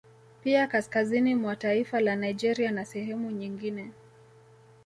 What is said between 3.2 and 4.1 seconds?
nyigine